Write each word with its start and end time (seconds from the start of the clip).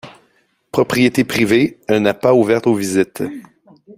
Propriété 0.71 1.23
privée, 1.23 1.79
elle 1.87 2.01
n'est 2.01 2.15
pas 2.15 2.33
ouverte 2.33 2.65
aux 2.65 2.73
visites. 2.73 3.21